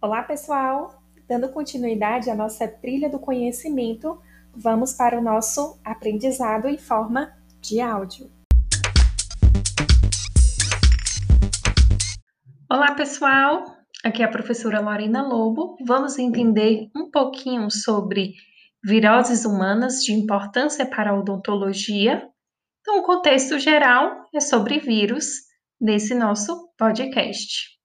[0.00, 1.02] Olá, pessoal!
[1.26, 4.22] Dando continuidade à nossa trilha do conhecimento,
[4.54, 8.30] vamos para o nosso aprendizado em forma de áudio.
[12.70, 13.64] Olá, pessoal!
[14.04, 15.76] Aqui é a professora Lorena Lobo.
[15.84, 18.34] Vamos entender um pouquinho sobre
[18.84, 22.24] viroses humanas de importância para a odontologia.
[22.82, 25.26] Então, o contexto geral é sobre vírus
[25.80, 27.77] nesse nosso podcast.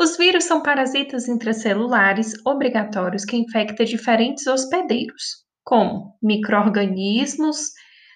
[0.00, 7.72] Os vírus são parasitas intracelulares obrigatórios que infectam diferentes hospedeiros, como microorganismos,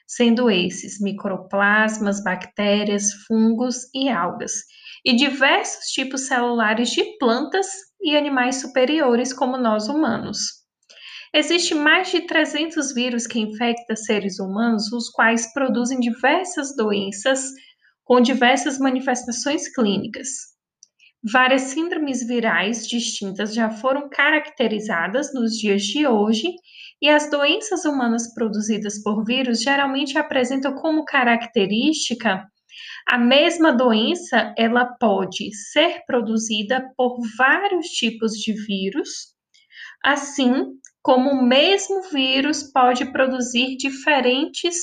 [0.07, 4.53] sendo esses microplasmas, bactérias, fungos e algas,
[5.05, 7.67] e diversos tipos celulares de plantas
[8.01, 10.39] e animais superiores, como nós humanos.
[11.35, 17.43] Existem mais de 300 vírus que infectam seres humanos, os quais produzem diversas doenças
[18.05, 20.52] com diversas manifestações clínicas.
[21.31, 26.49] Várias síndromes virais distintas já foram caracterizadas nos dias de hoje
[27.01, 32.45] e as doenças humanas produzidas por vírus geralmente apresentam como característica
[33.07, 39.35] a mesma doença, ela pode ser produzida por vários tipos de vírus,
[40.05, 40.53] assim
[41.03, 44.77] como o mesmo vírus pode produzir diferentes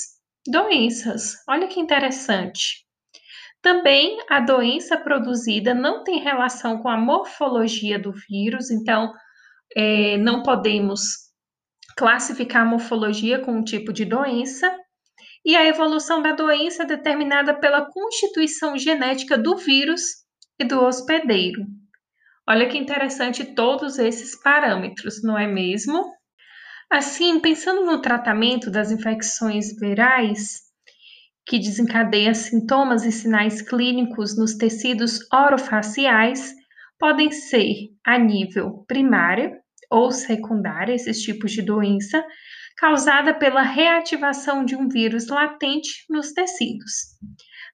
[0.45, 1.35] doenças.
[1.47, 2.85] Olha que interessante.
[3.61, 9.13] Também a doença produzida não tem relação com a morfologia do vírus, então
[9.75, 11.29] é, não podemos
[11.97, 14.73] classificar a morfologia com um tipo de doença.
[15.45, 20.01] E a evolução da doença é determinada pela constituição genética do vírus
[20.57, 21.65] e do hospedeiro.
[22.47, 26.03] Olha que interessante todos esses parâmetros, não é mesmo?
[26.89, 30.68] Assim, pensando no tratamento das infecções virais,
[31.49, 36.53] que desencadeia sintomas e sinais clínicos nos tecidos orofaciais
[36.99, 39.53] podem ser a nível primário
[39.89, 42.23] ou secundário, esses tipos de doença,
[42.77, 47.17] causada pela reativação de um vírus latente nos tecidos.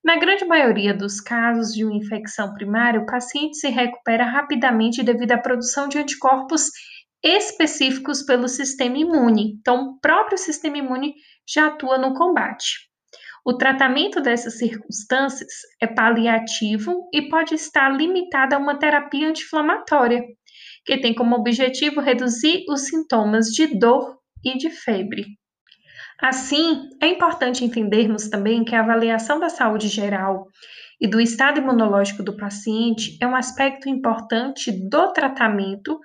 [0.02, 5.34] Na grande maioria dos casos de uma infecção primária, o paciente se recupera rapidamente devido
[5.34, 6.70] à produção de anticorpos
[7.22, 9.58] específicos pelo sistema imune.
[9.60, 11.14] Então, o próprio sistema imune
[11.46, 12.95] já atua no combate.
[13.46, 20.24] O tratamento dessas circunstâncias é paliativo e pode estar limitado a uma terapia anti-inflamatória,
[20.84, 25.26] que tem como objetivo reduzir os sintomas de dor e de febre.
[26.20, 30.48] Assim, é importante entendermos também que a avaliação da saúde geral
[31.00, 36.00] e do estado imunológico do paciente é um aspecto importante do tratamento,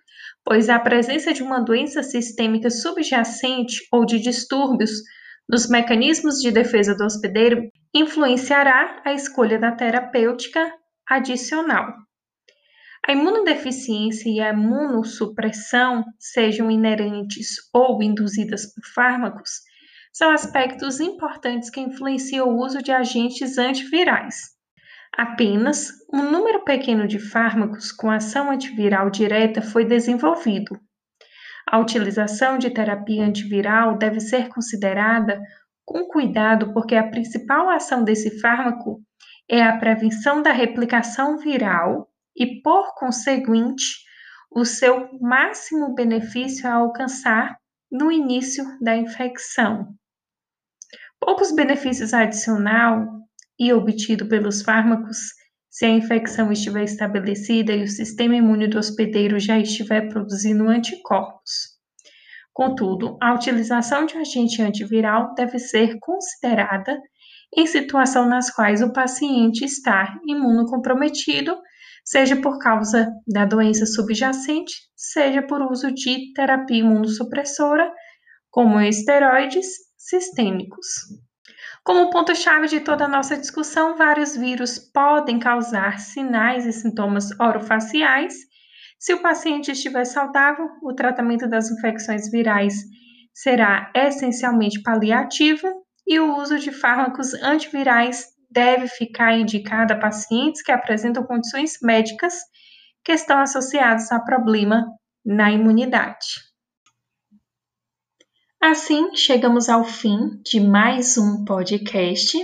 [0.45, 4.91] pois a presença de uma doença sistêmica subjacente ou de distúrbios
[5.49, 10.73] nos mecanismos de defesa do hospedeiro influenciará a escolha da terapêutica
[11.09, 11.93] adicional.
[13.07, 19.51] A imunodeficiência e a imunossupressão, sejam inerentes ou induzidas por fármacos,
[20.13, 24.51] são aspectos importantes que influenciam o uso de agentes antivirais.
[25.17, 30.79] Apenas um número pequeno de fármacos com ação antiviral direta foi desenvolvido,
[31.71, 35.41] a utilização de terapia antiviral deve ser considerada
[35.85, 39.01] com cuidado, porque a principal ação desse fármaco
[39.49, 43.85] é a prevenção da replicação viral e, por conseguinte,
[44.51, 47.57] o seu máximo benefício a alcançar
[47.91, 49.95] no início da infecção.
[51.21, 53.07] Poucos benefícios adicional
[53.57, 55.19] e obtido pelos fármacos
[55.71, 61.79] se a infecção estiver estabelecida e o sistema imune do hospedeiro já estiver produzindo anticorpos.
[62.53, 67.01] Contudo, a utilização de um agente antiviral deve ser considerada
[67.57, 71.57] em situação nas quais o paciente está imunocomprometido,
[72.05, 77.91] seja por causa da doença subjacente, seja por uso de terapia imunossupressora,
[78.51, 79.67] como esteroides
[79.97, 80.87] sistêmicos.
[81.83, 88.35] Como ponto-chave de toda a nossa discussão, vários vírus podem causar sinais e sintomas orofaciais.
[88.99, 92.75] Se o paciente estiver saudável, o tratamento das infecções virais
[93.33, 95.67] será essencialmente paliativo
[96.07, 102.35] e o uso de fármacos antivirais deve ficar indicado a pacientes que apresentam condições médicas
[103.03, 104.85] que estão associadas a problema
[105.25, 106.50] na imunidade.
[108.63, 112.37] Assim, chegamos ao fim de mais um podcast.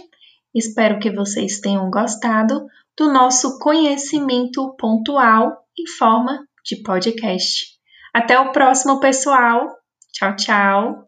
[0.54, 2.66] Espero que vocês tenham gostado
[2.96, 7.66] do nosso conhecimento pontual em forma de podcast.
[8.14, 9.68] Até o próximo, pessoal.
[10.10, 11.05] Tchau, tchau.